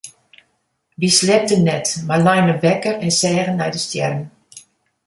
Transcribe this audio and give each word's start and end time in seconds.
Wy 0.99 1.09
sliepten 1.17 1.61
net 1.67 1.87
mar 2.07 2.21
leine 2.27 2.53
wekker 2.63 2.95
en 3.05 3.11
seagen 3.19 3.57
nei 3.57 3.69
de 3.73 3.79
stjerren. 3.85 4.25